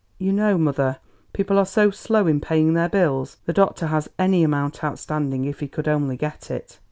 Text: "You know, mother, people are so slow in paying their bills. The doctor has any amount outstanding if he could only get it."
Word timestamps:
"You 0.17 0.33
know, 0.33 0.57
mother, 0.57 0.97
people 1.31 1.59
are 1.59 1.65
so 1.67 1.91
slow 1.91 2.25
in 2.25 2.39
paying 2.41 2.73
their 2.73 2.89
bills. 2.89 3.37
The 3.45 3.53
doctor 3.53 3.85
has 3.85 4.09
any 4.17 4.43
amount 4.43 4.83
outstanding 4.83 5.45
if 5.45 5.59
he 5.59 5.67
could 5.67 5.87
only 5.87 6.17
get 6.17 6.49
it." 6.49 6.79